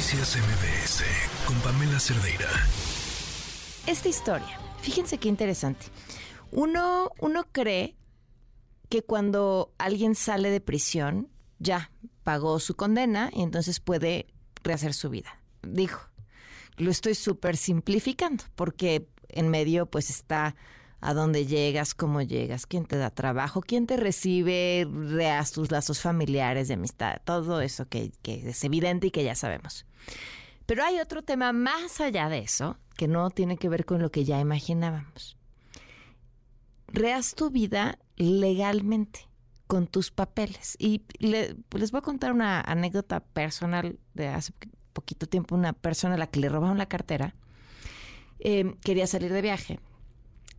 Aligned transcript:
Noticias 0.00 0.34
MBS 0.38 1.04
con 1.46 1.60
Pamela 1.60 2.00
Cerdeira. 2.00 2.48
Esta 3.86 4.08
historia, 4.08 4.58
fíjense 4.80 5.18
qué 5.18 5.28
interesante. 5.28 5.84
Uno, 6.52 7.10
uno 7.20 7.44
cree 7.52 7.96
que 8.88 9.02
cuando 9.02 9.74
alguien 9.76 10.14
sale 10.14 10.48
de 10.48 10.62
prisión, 10.62 11.28
ya 11.58 11.90
pagó 12.24 12.60
su 12.60 12.76
condena 12.76 13.28
y 13.30 13.42
entonces 13.42 13.78
puede 13.78 14.28
rehacer 14.62 14.94
su 14.94 15.10
vida. 15.10 15.38
Dijo, 15.60 16.00
lo 16.78 16.90
estoy 16.90 17.14
súper 17.14 17.58
simplificando 17.58 18.44
porque 18.54 19.06
en 19.28 19.50
medio 19.50 19.84
pues 19.84 20.08
está 20.08 20.56
a 21.00 21.14
dónde 21.14 21.46
llegas, 21.46 21.94
cómo 21.94 22.20
llegas, 22.20 22.66
quién 22.66 22.84
te 22.84 22.96
da 22.96 23.10
trabajo, 23.10 23.62
quién 23.62 23.86
te 23.86 23.96
recibe, 23.96 24.86
reas 24.90 25.52
tus 25.52 25.70
lazos 25.70 26.00
familiares 26.00 26.68
de 26.68 26.74
amistad, 26.74 27.20
todo 27.24 27.60
eso 27.60 27.88
que, 27.88 28.12
es 28.22 28.64
evidente 28.64 29.06
y 29.06 29.10
que 29.10 29.24
ya 29.24 29.34
sabemos. 29.34 29.86
Pero 30.66 30.84
hay 30.84 31.00
otro 31.00 31.22
tema 31.22 31.52
más 31.52 32.00
allá 32.00 32.28
de 32.28 32.38
eso 32.38 32.76
que 32.96 33.08
no 33.08 33.30
tiene 33.30 33.56
que 33.56 33.68
ver 33.68 33.84
con 33.84 34.02
lo 34.02 34.10
que 34.10 34.24
ya 34.24 34.38
imaginábamos. 34.40 35.36
Reas 36.86 37.34
tu 37.34 37.50
vida 37.50 37.98
legalmente 38.16 39.28
con 39.66 39.86
tus 39.86 40.10
papeles. 40.10 40.76
Y 40.78 41.02
les 41.18 41.90
voy 41.92 41.98
a 41.98 42.02
contar 42.02 42.32
una 42.32 42.60
anécdota 42.60 43.20
personal 43.20 43.98
de 44.14 44.28
hace 44.28 44.52
poquito 44.92 45.26
tiempo. 45.26 45.54
Una 45.54 45.72
persona 45.72 46.14
a 46.14 46.18
la 46.18 46.26
que 46.26 46.40
le 46.40 46.48
robaron 46.48 46.78
la 46.78 46.86
cartera 46.86 47.34
eh, 48.40 48.74
quería 48.82 49.06
salir 49.06 49.32
de 49.32 49.42
viaje 49.42 49.80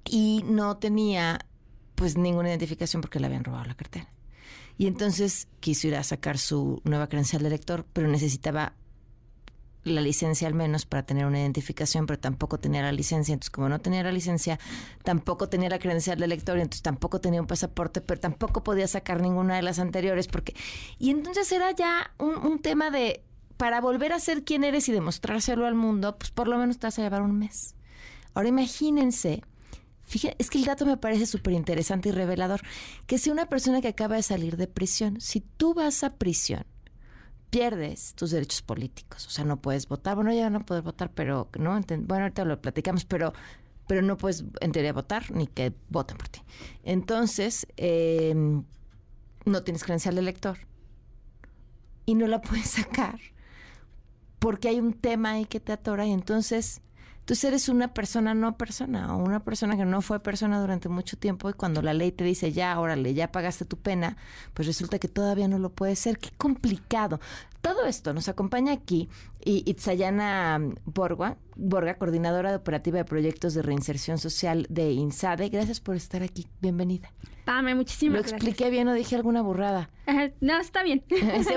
y 0.06 0.44
no 0.46 0.78
tenía 0.78 1.46
pues 1.96 2.18
ninguna 2.18 2.50
identificación 2.50 3.02
porque 3.02 3.20
le 3.20 3.28
habían 3.28 3.44
robado 3.44 3.66
la 3.66 3.76
cartera. 3.76 4.08
Y 4.78 4.88
entonces 4.88 5.48
quiso 5.60 5.88
ir 5.88 5.96
a 5.96 6.04
sacar 6.04 6.38
su 6.38 6.82
nueva 6.84 7.08
credencial 7.08 7.44
de 7.44 7.52
lector, 7.52 7.86
pero 7.94 8.08
necesitaba 8.08 8.74
la 9.84 10.02
licencia 10.02 10.48
al 10.48 10.54
menos 10.54 10.86
para 10.86 11.04
tener 11.04 11.26
una 11.26 11.40
identificación, 11.40 12.06
pero 12.06 12.20
tampoco 12.20 12.60
tenía 12.60 12.82
la 12.82 12.92
licencia. 12.92 13.34
Entonces, 13.34 13.50
como 13.50 13.70
no 13.70 13.80
tenía 13.80 14.04
la 14.04 14.12
licencia, 14.12 14.60
tampoco 15.04 15.50
tenía 15.50 15.70
la 15.70 15.80
credencial 15.80 16.20
de 16.20 16.28
lector, 16.28 16.58
y 16.58 16.62
entonces 16.62 16.82
tampoco 16.82 17.20
tenía 17.20 17.42
un 17.42 17.48
pasaporte, 17.48 18.02
pero 18.02 18.20
tampoco 18.20 18.64
podía 18.64 18.88
sacar 18.88 19.22
ninguna 19.22 19.56
de 19.56 19.62
las 19.62 19.80
anteriores. 19.80 20.28
porque 20.28 20.56
Y 21.00 21.10
entonces 21.10 21.52
era 21.52 21.72
ya 21.72 22.12
un, 22.20 22.38
un 22.38 22.60
tema 22.60 22.92
de, 22.92 23.24
para 23.58 23.82
volver 23.82 24.14
a 24.14 24.20
ser 24.20 24.44
quien 24.44 24.64
eres 24.64 24.88
y 24.90 24.92
demostrárselo 24.92 25.66
al 25.66 25.76
mundo, 25.76 26.18
pues 26.18 26.32
por 26.32 26.48
lo 26.48 26.58
menos 26.58 26.78
te 26.80 26.88
vas 26.88 27.00
a 27.00 27.04
llevar 27.04 27.22
un 27.22 27.38
mes. 27.38 27.76
Ahora 28.34 28.50
imagínense 28.50 29.44
Fíjate, 30.12 30.36
es 30.40 30.50
que 30.50 30.58
el 30.58 30.66
dato 30.66 30.86
me 30.86 30.98
parece 30.98 31.26
súper 31.26 31.54
interesante 31.54 32.10
y 32.10 32.12
revelador. 32.12 32.60
Que 33.08 33.18
si 33.18 33.30
una 33.30 33.46
persona 33.46 33.80
que 33.80 33.88
acaba 33.88 34.18
de 34.18 34.24
salir 34.24 34.58
de 34.58 34.68
prisión, 34.68 35.22
si 35.22 35.40
tú 35.40 35.74
vas 35.74 36.04
a 36.04 36.18
prisión, 36.18 36.66
pierdes 37.50 38.14
tus 38.16 38.32
derechos 38.32 38.62
políticos. 38.62 39.26
O 39.26 39.30
sea, 39.30 39.46
no 39.46 39.62
puedes 39.62 39.88
votar. 39.88 40.16
Bueno, 40.16 40.34
ya 40.34 40.50
no 40.50 40.66
puedes 40.66 40.84
votar, 40.84 41.14
pero 41.14 41.48
no. 41.58 41.80
Bueno, 41.80 42.24
ahorita 42.24 42.44
lo 42.44 42.62
platicamos, 42.62 43.06
pero, 43.06 43.32
pero 43.88 44.02
no 44.02 44.18
puedes 44.18 44.44
en 44.60 44.74
teoría 44.74 44.92
votar 44.92 45.32
ni 45.32 45.48
que 45.48 45.72
voten 45.88 46.18
por 46.18 46.28
ti. 46.28 46.42
Entonces, 46.84 47.66
em, 47.78 48.66
no 49.46 49.64
tienes 49.64 49.82
credencial 49.86 50.16
de 50.16 50.22
elector 50.22 50.58
y 52.06 52.16
no 52.16 52.28
la 52.28 52.42
puedes 52.42 52.72
sacar 52.72 53.18
porque 54.40 54.68
hay 54.68 54.82
un 54.82 54.92
tema 54.92 55.32
ahí 55.32 55.46
que 55.46 55.62
te 55.62 55.72
atora 55.72 56.06
y 56.06 56.12
entonces 56.12 56.82
Tú 57.26 57.36
eres 57.48 57.70
una 57.70 57.94
persona 57.94 58.34
no 58.34 58.58
persona 58.58 59.16
o 59.16 59.18
una 59.18 59.44
persona 59.44 59.78
que 59.78 59.86
no 59.86 60.02
fue 60.02 60.20
persona 60.20 60.60
durante 60.60 60.90
mucho 60.90 61.18
tiempo 61.18 61.50
y 61.50 61.54
cuando 61.54 61.82
la 61.82 61.94
ley 61.94 62.12
te 62.12 62.24
dice 62.24 62.52
ya, 62.52 62.80
órale, 62.80 63.14
ya 63.14 63.32
pagaste 63.32 63.64
tu 63.66 63.78
pena, 63.78 64.18
pues 64.54 64.68
resulta 64.68 65.00
que 65.00 65.08
todavía 65.08 65.48
no 65.48 65.60
lo 65.60 65.70
puede 65.70 65.96
ser. 65.96 66.18
Qué 66.18 66.30
complicado. 66.38 67.20
Todo 67.62 67.86
esto 67.86 68.14
nos 68.14 68.28
acompaña 68.28 68.74
aquí 68.74 69.08
y 69.46 69.70
Itzayana 69.70 70.60
Borga, 70.86 71.38
Borga, 71.56 71.96
coordinadora 71.96 72.50
de 72.50 72.56
operativa 72.56 72.98
de 72.98 73.06
proyectos 73.06 73.54
de 73.54 73.62
reinserción 73.62 74.18
social 74.18 74.66
de 74.70 74.92
INSADE. 74.92 75.50
Gracias 75.50 75.80
por 75.80 75.96
estar 75.96 76.24
aquí. 76.24 76.48
Bienvenida. 76.60 77.14
Dame, 77.46 77.76
muchísimas 77.76 78.16
¿Lo 78.16 78.22
expliqué 78.22 78.70
bien 78.70 78.88
o 78.88 78.94
dije 78.94 79.16
alguna 79.16 79.42
burrada? 79.42 79.90
no, 80.42 80.60
está 80.60 80.84
bien. 80.84 81.04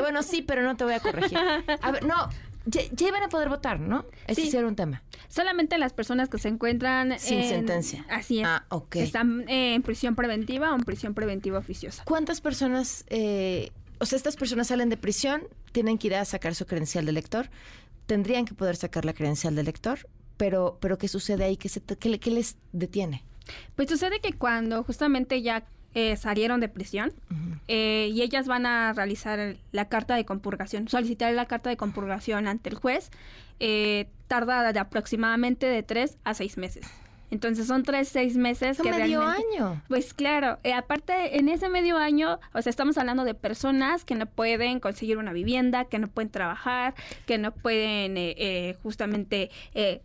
bueno, 0.00 0.22
sí, 0.22 0.42
pero 0.42 0.62
no 0.62 0.76
te 0.76 0.84
voy 0.84 0.94
a 0.94 1.00
corregir. 1.00 1.38
A 1.82 1.90
ver, 1.90 2.04
no, 2.04 2.28
ya, 2.66 2.82
iban 3.06 3.22
a 3.22 3.28
poder 3.28 3.48
votar, 3.48 3.80
¿no? 3.80 4.06
Ese 4.26 4.42
sí. 4.42 4.56
era 4.56 4.66
un 4.66 4.76
tema. 4.76 5.02
Solamente 5.28 5.78
las 5.78 5.92
personas 5.92 6.28
que 6.28 6.38
se 6.38 6.48
encuentran 6.48 7.18
sin 7.18 7.42
sentencia. 7.44 8.04
Así 8.08 8.40
es. 8.40 8.46
Ah, 8.46 8.64
ok. 8.70 8.96
Están 8.96 9.48
en 9.48 9.82
prisión 9.82 10.14
preventiva 10.14 10.72
o 10.72 10.74
en 10.76 10.82
prisión 10.82 11.14
preventiva 11.14 11.58
oficiosa. 11.58 12.04
¿Cuántas 12.04 12.40
personas, 12.40 13.04
eh, 13.08 13.70
o 13.98 14.06
sea, 14.06 14.16
estas 14.16 14.36
personas 14.36 14.68
salen 14.68 14.88
de 14.88 14.96
prisión, 14.96 15.42
tienen 15.72 15.98
que 15.98 16.08
ir 16.08 16.14
a 16.14 16.24
sacar 16.24 16.54
su 16.54 16.66
credencial 16.66 17.04
de 17.04 17.12
lector, 17.12 17.50
tendrían 18.06 18.44
que 18.44 18.54
poder 18.54 18.76
sacar 18.76 19.04
la 19.04 19.12
credencial 19.12 19.54
de 19.54 19.62
lector, 19.62 20.08
pero, 20.36 20.78
pero 20.80 20.98
¿qué 20.98 21.08
sucede 21.08 21.44
ahí? 21.44 21.56
¿Qué, 21.56 21.68
se, 21.68 21.80
qué, 21.80 22.18
qué 22.18 22.30
les 22.30 22.56
detiene? 22.72 23.24
Pues 23.76 23.88
sucede 23.88 24.20
que 24.20 24.32
cuando 24.32 24.82
justamente 24.84 25.42
ya 25.42 25.66
eh, 25.94 26.16
salieron 26.16 26.60
de 26.60 26.68
prisión 26.68 27.12
eh, 27.68 28.10
y 28.12 28.22
ellas 28.22 28.46
van 28.46 28.66
a 28.66 28.92
realizar 28.92 29.56
la 29.72 29.88
carta 29.88 30.16
de 30.16 30.24
compurgación, 30.24 30.88
solicitar 30.88 31.32
la 31.34 31.46
carta 31.46 31.70
de 31.70 31.76
compurgación 31.76 32.48
ante 32.48 32.70
el 32.70 32.76
juez, 32.76 33.10
eh, 33.60 34.08
tarda 34.26 34.72
de 34.72 34.78
aproximadamente 34.80 35.66
de 35.66 35.82
tres 35.82 36.18
a 36.24 36.34
seis 36.34 36.58
meses. 36.58 36.86
Entonces 37.30 37.66
son 37.66 37.82
tres, 37.82 38.08
seis 38.08 38.36
meses. 38.36 38.80
que 38.80 38.90
medio 38.90 39.22
año. 39.22 39.82
Pues 39.88 40.14
claro, 40.14 40.58
eh, 40.62 40.72
aparte 40.72 41.38
en 41.38 41.48
ese 41.48 41.68
medio 41.68 41.96
año, 41.96 42.38
o 42.52 42.62
sea, 42.62 42.70
estamos 42.70 42.98
hablando 42.98 43.24
de 43.24 43.34
personas 43.34 44.04
que 44.04 44.14
no 44.14 44.26
pueden 44.26 44.78
conseguir 44.78 45.16
una 45.16 45.32
vivienda, 45.32 45.84
que 45.86 45.98
no 45.98 46.08
pueden 46.08 46.30
trabajar, 46.30 46.94
que 47.26 47.38
no 47.38 47.52
pueden 47.52 48.16
justamente 48.82 49.50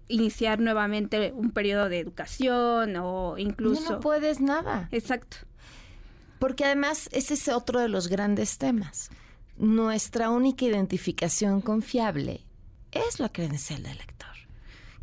iniciar 0.07 0.59
nuevamente 0.59 1.31
un 1.35 1.51
periodo 1.51 1.89
de 1.89 1.99
educación 1.99 2.95
o 2.95 3.37
incluso... 3.37 3.93
no 3.93 3.99
puedes 3.99 4.39
nada. 4.39 4.87
Exacto. 4.91 5.48
Porque 6.39 6.65
además 6.65 7.09
ese 7.11 7.35
es 7.35 7.47
otro 7.49 7.79
de 7.79 7.89
los 7.89 8.07
grandes 8.07 8.57
temas. 8.57 9.09
Nuestra 9.57 10.29
única 10.29 10.65
identificación 10.65 11.61
confiable 11.61 12.45
es 12.91 13.19
la 13.19 13.29
credencial 13.29 13.83
de 13.83 13.91
elector, 13.91 14.35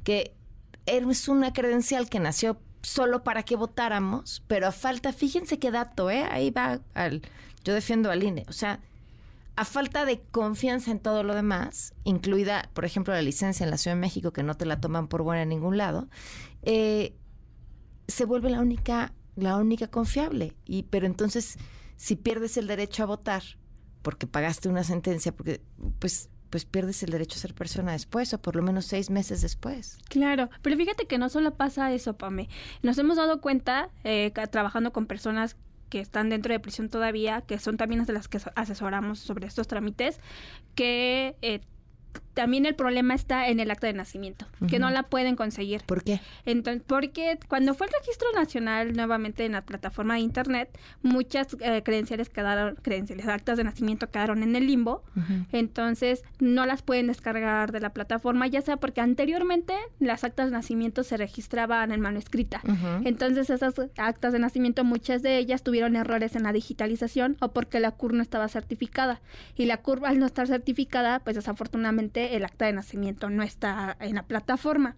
que 0.02 0.34
es 0.86 1.28
una 1.28 1.52
credencial 1.52 2.08
que 2.08 2.20
nació 2.20 2.58
solo 2.82 3.24
para 3.24 3.42
que 3.42 3.56
votáramos, 3.56 4.42
pero 4.46 4.68
a 4.68 4.72
falta, 4.72 5.12
fíjense 5.12 5.58
qué 5.58 5.70
dato, 5.70 6.10
¿eh? 6.10 6.24
ahí 6.30 6.50
va, 6.50 6.80
al, 6.94 7.22
yo 7.64 7.74
defiendo 7.74 8.10
al 8.10 8.22
INE, 8.22 8.44
o 8.48 8.52
sea, 8.52 8.80
a 9.56 9.64
falta 9.64 10.04
de 10.04 10.20
confianza 10.30 10.90
en 10.90 11.00
todo 11.00 11.22
lo 11.22 11.34
demás, 11.34 11.94
incluida, 12.04 12.70
por 12.74 12.84
ejemplo, 12.84 13.12
la 13.12 13.22
licencia 13.22 13.64
en 13.64 13.70
la 13.70 13.78
Ciudad 13.78 13.96
de 13.96 14.00
México, 14.00 14.32
que 14.32 14.42
no 14.42 14.54
te 14.54 14.66
la 14.66 14.80
toman 14.80 15.08
por 15.08 15.22
buena 15.22 15.42
en 15.42 15.48
ningún 15.48 15.76
lado, 15.76 16.08
eh, 16.62 17.16
se 18.06 18.24
vuelve 18.24 18.50
la 18.50 18.60
única 18.60 19.12
la 19.36 19.56
única 19.56 19.88
confiable. 19.88 20.54
Y, 20.64 20.84
pero 20.84 21.06
entonces, 21.06 21.56
si 21.96 22.16
pierdes 22.16 22.56
el 22.56 22.66
derecho 22.66 23.02
a 23.02 23.06
votar, 23.06 23.42
porque 24.02 24.26
pagaste 24.26 24.68
una 24.68 24.84
sentencia, 24.84 25.32
porque 25.32 25.60
pues 25.98 26.30
pues 26.50 26.64
pierdes 26.64 27.02
el 27.02 27.10
derecho 27.10 27.36
a 27.36 27.40
ser 27.40 27.54
persona 27.54 27.92
después, 27.92 28.32
o 28.32 28.40
por 28.40 28.56
lo 28.56 28.62
menos 28.62 28.86
seis 28.86 29.10
meses 29.10 29.42
después. 29.42 29.98
Claro, 30.08 30.48
pero 30.62 30.76
fíjate 30.76 31.06
que 31.06 31.18
no 31.18 31.28
solo 31.28 31.54
pasa 31.54 31.92
eso, 31.92 32.16
Pame. 32.16 32.48
Nos 32.82 32.98
hemos 32.98 33.16
dado 33.16 33.40
cuenta, 33.40 33.90
eh, 34.04 34.32
trabajando 34.50 34.92
con 34.92 35.06
personas 35.06 35.56
que 35.88 36.00
están 36.00 36.30
dentro 36.30 36.52
de 36.52 36.60
prisión 36.60 36.88
todavía, 36.88 37.42
que 37.42 37.58
son 37.58 37.76
también 37.76 37.98
las 37.98 38.06
de 38.06 38.12
las 38.14 38.28
que 38.28 38.40
asesoramos 38.54 39.18
sobre 39.18 39.46
estos 39.46 39.68
trámites, 39.68 40.20
que 40.74 41.36
eh, 41.42 41.60
también 42.36 42.66
el 42.66 42.74
problema 42.74 43.14
está 43.14 43.48
en 43.48 43.60
el 43.60 43.70
acta 43.70 43.86
de 43.86 43.94
nacimiento, 43.94 44.44
que 44.68 44.78
no 44.78 44.90
la 44.90 45.04
pueden 45.04 45.36
conseguir. 45.36 45.82
¿Por 45.86 46.04
qué? 46.04 46.20
Entonces, 46.44 46.82
porque 46.86 47.38
cuando 47.48 47.72
fue 47.72 47.86
el 47.86 47.94
registro 47.98 48.28
nacional 48.34 48.92
nuevamente 48.92 49.46
en 49.46 49.52
la 49.52 49.62
plataforma 49.62 50.14
de 50.14 50.20
internet, 50.20 50.68
muchas 51.02 51.56
eh, 51.60 51.82
credenciales 51.82 52.28
quedaron, 52.28 52.74
credenciales, 52.82 53.26
actas 53.26 53.56
de 53.56 53.64
nacimiento 53.64 54.10
quedaron 54.10 54.42
en 54.42 54.54
el 54.54 54.66
limbo, 54.66 55.02
entonces 55.50 56.24
no 56.38 56.66
las 56.66 56.82
pueden 56.82 57.06
descargar 57.06 57.72
de 57.72 57.80
la 57.80 57.94
plataforma, 57.94 58.46
ya 58.48 58.60
sea 58.60 58.76
porque 58.76 59.00
anteriormente 59.00 59.72
las 59.98 60.22
actas 60.22 60.50
de 60.50 60.52
nacimiento 60.52 61.04
se 61.04 61.16
registraban 61.16 61.90
en 61.90 62.02
mano 62.02 62.18
escrita. 62.18 62.60
Entonces 63.04 63.48
esas 63.48 63.72
actas 63.96 64.34
de 64.34 64.38
nacimiento, 64.40 64.84
muchas 64.84 65.22
de 65.22 65.38
ellas 65.38 65.62
tuvieron 65.62 65.96
errores 65.96 66.36
en 66.36 66.42
la 66.42 66.52
digitalización 66.52 67.38
o 67.40 67.52
porque 67.52 67.80
la 67.80 67.92
CUR 67.92 68.12
no 68.12 68.20
estaba 68.20 68.46
certificada. 68.48 69.22
Y 69.56 69.64
la 69.64 69.78
CUR 69.78 70.04
al 70.04 70.18
no 70.18 70.26
estar 70.26 70.46
certificada, 70.46 71.20
pues 71.20 71.34
desafortunadamente 71.36 72.25
el 72.34 72.44
acta 72.44 72.66
de 72.66 72.72
nacimiento 72.72 73.30
no 73.30 73.42
está 73.42 73.96
en 74.00 74.16
la 74.16 74.24
plataforma. 74.24 74.96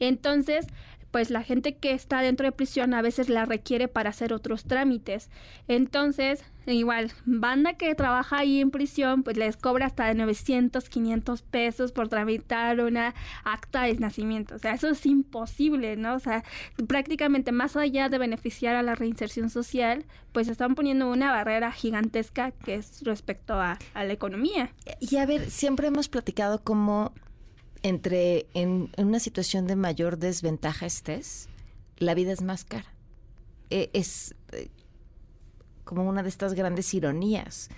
Entonces, 0.00 0.66
pues 1.12 1.30
la 1.30 1.42
gente 1.42 1.76
que 1.76 1.92
está 1.92 2.22
dentro 2.22 2.46
de 2.46 2.52
prisión 2.52 2.94
a 2.94 3.02
veces 3.02 3.28
la 3.28 3.44
requiere 3.44 3.86
para 3.86 4.10
hacer 4.10 4.32
otros 4.32 4.64
trámites. 4.64 5.30
Entonces, 5.68 6.42
igual, 6.66 7.12
banda 7.26 7.74
que 7.74 7.94
trabaja 7.94 8.38
ahí 8.38 8.60
en 8.60 8.70
prisión, 8.70 9.22
pues 9.22 9.36
les 9.36 9.58
cobra 9.58 9.86
hasta 9.86 10.06
de 10.06 10.14
900, 10.14 10.88
500 10.88 11.42
pesos 11.42 11.92
por 11.92 12.08
tramitar 12.08 12.80
una 12.80 13.14
acta 13.44 13.82
de 13.82 13.94
nacimiento. 13.96 14.54
O 14.54 14.58
sea, 14.58 14.72
eso 14.72 14.88
es 14.88 15.04
imposible, 15.04 15.96
¿no? 15.96 16.14
O 16.14 16.18
sea, 16.18 16.44
prácticamente 16.88 17.52
más 17.52 17.76
allá 17.76 18.08
de 18.08 18.16
beneficiar 18.16 18.74
a 18.74 18.82
la 18.82 18.94
reinserción 18.94 19.50
social, 19.50 20.06
pues 20.32 20.48
están 20.48 20.74
poniendo 20.74 21.10
una 21.10 21.30
barrera 21.30 21.72
gigantesca 21.72 22.52
que 22.52 22.76
es 22.76 23.02
respecto 23.04 23.60
a, 23.60 23.78
a 23.92 24.04
la 24.04 24.12
economía. 24.14 24.72
Y 24.98 25.16
a 25.16 25.26
ver, 25.26 25.50
siempre 25.50 25.88
hemos 25.88 26.08
platicado 26.08 26.62
cómo 26.64 27.12
entre 27.82 28.46
en, 28.54 28.90
una 28.96 29.18
situación 29.18 29.66
de 29.66 29.76
mayor 29.76 30.18
desventaja 30.18 30.86
estés, 30.86 31.48
la 31.98 32.14
vida 32.14 32.32
es 32.32 32.42
más 32.42 32.64
cara. 32.64 32.92
E, 33.70 33.90
es 33.92 34.34
eh, 34.52 34.70
como 35.84 36.08
una 36.08 36.22
de 36.22 36.28
estas 36.28 36.54
grandes 36.54 36.92
ironías. 36.94 37.68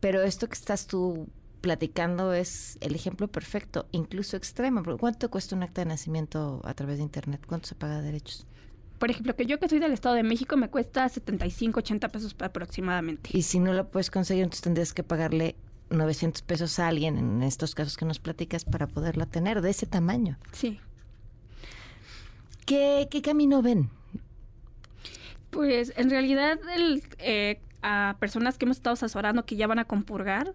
Pero 0.00 0.22
esto 0.22 0.48
que 0.48 0.54
estás 0.54 0.86
tú 0.86 1.28
platicando 1.60 2.32
es 2.32 2.78
el 2.80 2.94
ejemplo 2.94 3.28
perfecto, 3.28 3.86
incluso 3.90 4.36
extremo. 4.36 4.82
¿Cuánto 4.98 5.30
cuesta 5.30 5.56
un 5.56 5.62
acta 5.62 5.80
de 5.80 5.86
nacimiento 5.86 6.60
a 6.64 6.74
través 6.74 6.98
de 6.98 7.02
Internet? 7.02 7.42
¿Cuánto 7.46 7.68
se 7.68 7.74
paga 7.74 7.98
de 7.98 8.02
derechos? 8.02 8.46
Por 8.98 9.10
ejemplo, 9.10 9.34
que 9.36 9.46
yo 9.46 9.58
que 9.58 9.68
soy 9.68 9.78
del 9.78 9.92
Estado 9.92 10.16
de 10.16 10.24
México 10.24 10.56
me 10.56 10.70
cuesta 10.70 11.08
75, 11.08 11.80
80 11.80 12.08
pesos 12.08 12.36
aproximadamente. 12.38 13.30
Y 13.32 13.42
si 13.42 13.60
no 13.60 13.72
lo 13.72 13.88
puedes 13.90 14.10
conseguir, 14.10 14.44
entonces 14.44 14.62
tendrías 14.62 14.92
que 14.92 15.04
pagarle 15.04 15.56
900 15.90 16.42
pesos 16.42 16.78
a 16.78 16.88
alguien, 16.88 17.18
en 17.18 17.42
estos 17.42 17.74
casos 17.74 17.96
que 17.96 18.04
nos 18.04 18.18
platicas, 18.18 18.64
para 18.64 18.86
poderla 18.86 19.26
tener 19.26 19.62
de 19.62 19.70
ese 19.70 19.86
tamaño. 19.86 20.38
Sí. 20.52 20.80
¿Qué, 22.66 23.08
camino 23.24 23.62
ven? 23.62 23.88
Pues 25.50 25.94
en 25.96 26.10
realidad 26.10 26.58
el, 26.74 27.02
eh, 27.18 27.60
a 27.82 28.16
personas 28.20 28.58
que 28.58 28.66
hemos 28.66 28.76
estado 28.76 28.94
asesorando 28.94 29.46
que 29.46 29.56
ya 29.56 29.66
van 29.66 29.78
a 29.78 29.86
compurgar, 29.86 30.54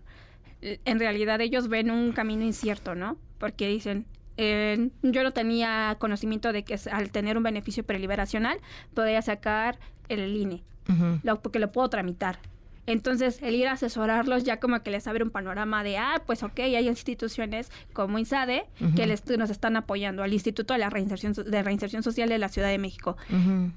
eh, 0.62 0.80
en 0.86 1.00
realidad 1.00 1.42
ellos 1.42 1.68
ven 1.68 1.90
un 1.90 2.12
camino 2.12 2.44
incierto, 2.44 2.94
¿no? 2.94 3.18
Porque 3.40 3.68
dicen, 3.68 4.06
eh, 4.38 4.90
yo 5.02 5.24
no 5.24 5.32
tenía 5.32 5.98
conocimiento 6.00 6.54
de 6.54 6.64
que 6.64 6.80
al 6.92 7.10
tener 7.10 7.38
un 7.38 7.44
beneficio 7.44 7.84
preliberacional 7.84 8.60
podía 8.94 9.22
sacar 9.24 9.80
el 10.08 10.36
INE, 10.36 10.64
lo, 11.24 11.42
porque 11.42 11.58
lo 11.58 11.72
puedo 11.72 11.90
tramitar. 11.90 12.40
Entonces, 12.86 13.40
el 13.42 13.56
ir 13.56 13.68
a 13.68 13.74
asesorarlos 13.74 14.44
ya 14.44 14.60
como 14.60 14.82
que 14.84 14.92
les 14.92 15.08
abre 15.08 15.24
un 15.24 15.30
panorama 15.30 15.84
de, 15.84 15.98
ah, 15.98 16.22
pues 16.26 16.44
ok, 16.44 16.60
hay 16.60 16.88
instituciones 16.88 17.72
como 17.94 18.20
INSADE 18.20 18.66
que 18.96 19.08
les, 19.08 19.26
nos 19.38 19.50
están 19.50 19.78
apoyando, 19.78 20.24
al 20.24 20.34
Instituto 20.34 20.74
de 20.74 20.80
la 20.80 20.90
Reinserción, 20.90 21.34
de 21.34 21.64
Reinserción 21.64 22.04
Social 22.04 22.28
de 22.28 22.38
la 22.38 22.50
Ciudad 22.50 22.70
de 22.70 22.78
México. 22.78 23.16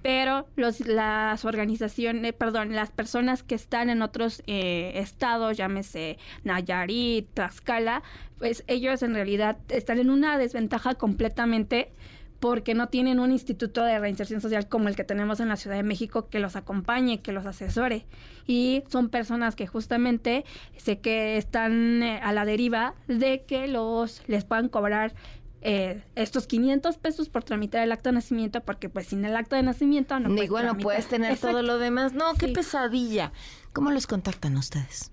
Pero 0.03 0.47
los, 0.57 0.81
las 0.81 1.45
organizaciones, 1.45 2.33
perdón, 2.33 2.75
las 2.75 2.91
personas 2.91 3.43
que 3.43 3.55
están 3.55 3.91
en 3.91 4.03
otros 4.03 4.43
eh, 4.47 4.93
estados, 4.97 5.57
llámese 5.57 6.19
Nayarit, 6.45 7.29
Tlaxcala, 7.35 8.03
pues 8.39 8.65
ellos 8.67 9.03
en 9.03 9.15
realidad 9.15 9.57
están 9.69 9.99
en 9.99 10.11
una 10.11 10.37
desventaja 10.39 10.95
completamente 10.95 11.93
porque 12.41 12.75
no 12.75 12.89
tienen 12.89 13.19
un 13.19 13.33
instituto 13.33 13.83
de 13.85 13.99
reinserción 13.99 14.41
social 14.41 14.69
como 14.69 14.89
el 14.89 14.97
que 14.97 15.05
tenemos 15.05 15.41
en 15.41 15.49
la 15.49 15.57
Ciudad 15.57 15.77
de 15.77 15.83
México 15.83 16.29
que 16.29 16.39
los 16.39 16.57
acompañe, 16.57 17.21
que 17.21 17.33
los 17.33 17.47
asesore. 17.47 18.07
Y 18.47 18.85
son 18.89 19.09
personas 19.09 19.57
que 19.57 19.67
justamente 19.67 20.45
sé 20.77 20.99
que 20.99 21.37
están 21.37 22.03
eh, 22.03 22.21
a 22.23 22.33
la 22.33 22.45
deriva 22.45 22.95
de 23.09 23.45
que 23.45 23.69
los 23.69 24.23
les 24.27 24.45
puedan 24.45 24.69
cobrar 24.69 25.15
eh, 25.63 26.05
estos 26.15 26.47
500 26.47 26.97
pesos 26.99 27.29
por 27.29 27.43
tramitar 27.43 27.83
el 27.83 27.91
acto 27.91 28.11
de 28.11 28.15
nacimiento, 28.15 28.61
porque 28.61 28.89
pues 28.89 29.09
sin 29.09 29.25
el 29.25 29.35
acto 29.35 29.57
de 29.57 29.63
nacimiento 29.63 30.21
no 30.21 30.29
puedes 30.29 30.45
Igual 30.45 30.67
no 30.67 30.77
puedes 30.77 31.09
tener 31.09 31.37
todo 31.39 31.63
lo 31.63 31.79
demás. 31.79 32.13
No, 32.13 32.35
qué 32.35 32.49
pesadilla. 32.49 33.33
¿Cómo 33.73 33.91
los 33.91 34.07
contactan 34.07 34.57
ustedes? 34.57 35.11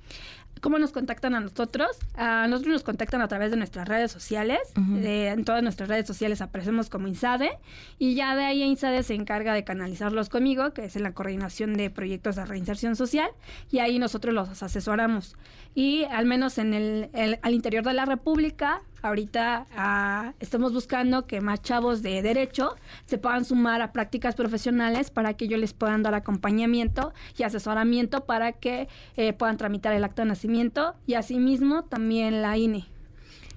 ¿Cómo 0.64 0.80
nos 0.80 0.94
contactan 0.94 1.36
a 1.36 1.42
nosotros? 1.42 1.90
A 2.16 2.48
nosotros 2.48 2.72
nos 2.72 2.84
contactan 2.84 3.22
a 3.22 3.28
través 3.28 3.52
de 3.52 3.58
nuestras 3.58 3.86
redes 3.86 4.14
sociales. 4.14 4.60
en 4.78 5.44
todas 5.44 5.62
nuestras 5.62 5.90
redes 5.90 6.08
sociales 6.08 6.40
aparecemos 6.42 6.90
como 6.90 7.10
INSADE. 7.10 7.60
Y 8.00 8.16
ya 8.16 8.34
de 8.38 8.46
ahí 8.46 8.64
INSADE 8.64 9.04
se 9.04 9.14
encarga 9.14 9.54
de 9.54 9.66
canalizarlos 9.66 10.30
conmigo, 10.30 10.72
que 10.72 10.86
es 10.86 10.96
en 10.96 11.04
la 11.04 11.12
coordinación 11.12 11.74
de 11.74 11.90
proyectos 11.90 12.38
de 12.38 12.46
reinserción 12.46 12.96
social. 12.96 13.30
Y 13.72 13.80
ahí 13.80 14.00
nosotros 14.00 14.34
los 14.34 14.64
asesoramos. 14.64 15.36
Y 15.76 16.06
al 16.06 16.26
menos 16.28 16.58
en 16.58 16.74
el, 16.74 17.10
al 17.42 17.54
interior 17.54 17.84
de 17.84 17.94
la 17.94 18.06
República 18.06 18.82
ahorita 19.04 19.68
ah, 19.76 20.34
estamos 20.40 20.74
buscando 20.74 21.28
que 21.28 21.42
más 21.42 21.62
chavos 21.62 22.02
de 22.02 22.22
derecho 22.22 22.76
se 23.06 23.18
puedan 23.18 23.46
sumar 23.46 23.82
a 23.82 23.92
prácticas 23.92 24.36
profesionales 24.36 25.12
para 25.12 25.36
que 25.36 25.46
ellos 25.46 25.60
les 25.60 25.74
puedan 25.74 26.02
dar 26.02 26.16
acompañamiento 26.16 27.14
y 27.38 27.44
asesoramiento 27.44 28.26
para 28.26 28.54
que 28.54 28.88
eh, 29.16 29.34
puedan 29.34 29.58
tramitar 29.58 29.94
el 29.94 30.04
acto 30.04 30.22
de 30.22 30.30
nacimiento 30.30 30.96
y 31.06 31.14
asimismo 31.14 31.84
también 31.84 32.42
la 32.42 32.58
INE. 32.58 32.88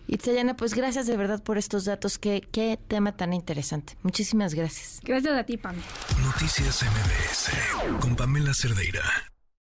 Itzayana, 0.08 0.56
pues 0.56 0.75
gracias 0.75 1.06
de 1.06 1.16
verdad 1.16 1.43
por 1.43 1.58
estos 1.58 1.84
datos. 1.84 2.19
Qué, 2.19 2.46
qué 2.52 2.78
tema 2.87 3.16
tan 3.16 3.32
interesante. 3.32 3.96
Muchísimas 4.02 4.54
gracias. 4.54 5.00
Gracias 5.02 5.37
a 5.37 5.44
ti, 5.44 5.56
Pam. 5.56 5.75
Noticias 6.22 6.84
MBS 6.84 8.00
con 8.00 8.14
Pamela 8.14 8.54
Cerdeira. 8.54 9.02